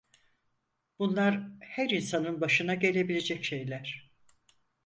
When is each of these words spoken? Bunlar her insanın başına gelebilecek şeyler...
Bunlar 0.99 1.47
her 1.61 1.89
insanın 1.89 2.41
başına 2.41 2.75
gelebilecek 2.75 3.43
şeyler... 3.45 4.11